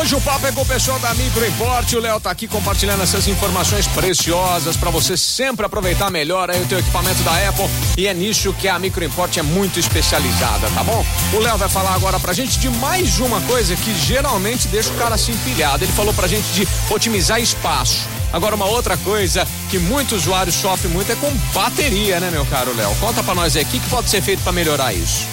[0.00, 1.92] Hoje o papo é com o pessoal da Micro Import.
[1.92, 6.66] O Léo tá aqui compartilhando essas informações preciosas para você sempre aproveitar melhor aí o
[6.66, 7.66] teu equipamento da Apple.
[7.98, 11.04] E é nisso que a Micro Import é muito especializada, tá bom?
[11.34, 14.96] O Léo vai falar agora pra gente de mais uma coisa que geralmente deixa o
[14.96, 15.84] cara assim empilhado.
[15.84, 18.08] Ele falou pra gente de otimizar espaço.
[18.32, 22.74] Agora, uma outra coisa que muitos usuários sofrem muito é com bateria, né, meu caro
[22.74, 22.94] Léo?
[23.00, 25.26] Conta pra nós aí, o que, que pode ser feito para melhorar isso?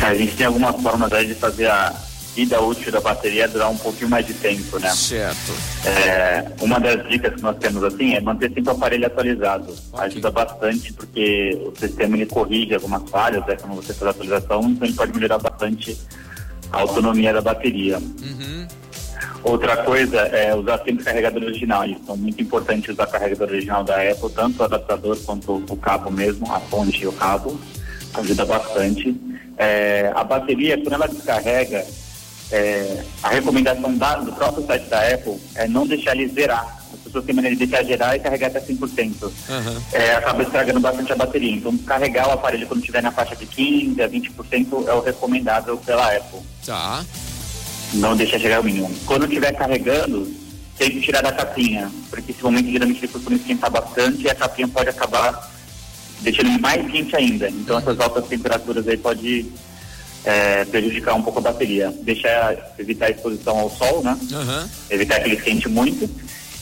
[0.00, 1.94] A gente tem algumas formas aí de fazer a
[2.34, 4.90] vida útil da bateria durar um pouquinho mais de tempo, né?
[4.90, 5.52] Certo.
[5.86, 9.74] É, uma das dicas que nós temos assim é manter sempre o aparelho atualizado.
[9.92, 10.06] Ok.
[10.06, 14.62] Ajuda bastante porque o sistema ele corrige algumas falhas, né, quando você faz a atualização,
[14.64, 15.96] então ele pode melhorar bastante
[16.72, 17.98] a autonomia da bateria.
[17.98, 18.66] Uhum.
[19.44, 21.84] Outra coisa é usar sempre carregador original.
[21.84, 26.50] Então, muito importante usar carregador original da Apple, tanto o adaptador quanto o cabo mesmo,
[26.50, 27.60] a fonte e o cabo.
[28.14, 29.14] Ajuda bastante.
[29.58, 31.84] É, a bateria, quando ela descarrega,
[32.54, 36.78] é, a recomendação da- do próprio site da Apple é não deixar ele zerar.
[36.92, 39.24] As pessoas têm maneira de deixar gerar e carregar até 100%.
[39.48, 39.82] Uhum.
[39.92, 41.50] É, acaba estragando bastante a bateria.
[41.52, 45.76] Então, carregar o aparelho quando estiver na faixa de 15% a 20% é o recomendável
[45.78, 47.04] pela Apple Tá.
[47.94, 48.90] não deixa chegar ao mínimo.
[49.04, 50.32] Quando estiver carregando,
[50.78, 54.34] tem que tirar da capinha, porque esse momento geralmente ele costuma esquentar bastante e a
[54.34, 55.50] capinha pode acabar
[56.20, 57.48] deixando ele mais quente ainda.
[57.48, 59.46] Então essas altas temperaturas aí pode
[60.24, 61.92] é, prejudicar um pouco a bateria.
[62.02, 64.18] Deixar, evitar a exposição ao sol, né?
[64.32, 64.68] Uhum.
[64.90, 66.08] Evitar que ele esquente muito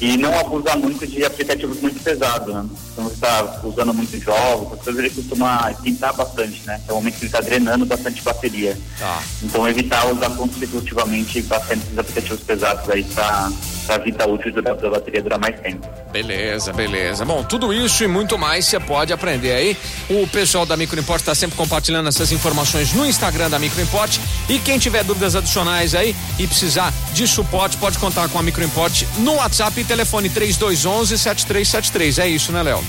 [0.02, 2.66] e não abusar muito de aplicativos muito pesados, né?
[2.92, 6.80] Então você está usando muito jogos, essas coisas ele costuma esquentar bastante, né?
[6.88, 8.76] É o momento que ele está drenando bastante bateria.
[8.98, 9.22] Tá.
[9.40, 13.52] Então evitar usar consecutivamente bastante esses aplicativos pesados aí para
[13.88, 15.86] a vida útil da, da bateria durar mais tempo.
[16.12, 17.24] Beleza, beleza.
[17.24, 19.76] Bom, tudo isso e muito mais você pode aprender aí.
[20.08, 24.18] O pessoal da Micro Import está sempre compartilhando essas informações no Instagram da Micro Import.
[24.48, 28.62] E quem tiver dúvidas adicionais aí e precisar de suporte, pode contar com a Micro
[28.62, 32.18] Import no WhatsApp e telefone 3211 7373.
[32.18, 32.82] É isso, né, Léo?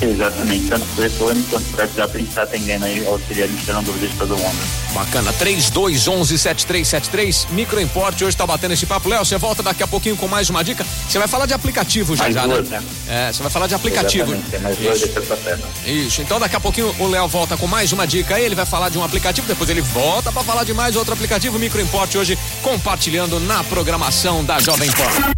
[0.00, 4.10] Exatamente, tanto por telefone quanto por WhatsApp a gente está atendendo aí, auxiliando, tirando dúvidas
[4.10, 4.56] de todo mundo.
[4.92, 5.32] Bacana.
[5.32, 7.46] 3211 7373.
[7.50, 9.08] Micro Import hoje está batendo esse papo.
[9.08, 10.84] Léo, você volta daqui a pouquinho com mais uma dica.
[11.08, 12.80] Você vai falar de aplicativo já, Mais já, duas, né?
[12.80, 13.28] né?
[13.28, 14.32] É, você vai falar de aplicativo.
[14.32, 16.06] Exatamente, tem mais duas Isso.
[16.06, 18.66] Isso, então daqui a pouquinho o Léo volta com mais uma dica aí, ele vai
[18.66, 22.14] falar de um aplicativo, depois ele volta para falar de mais outro aplicativo, Micro Import
[22.14, 25.36] hoje compartilhando na programação da Jovem Pan.